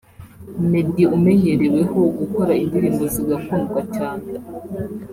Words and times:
Meddy 0.69 1.03
umenyereweho 1.15 1.99
gukora 2.19 2.53
indirimbo 2.63 3.03
zigakundwa 3.13 3.79
cyane 3.95 4.25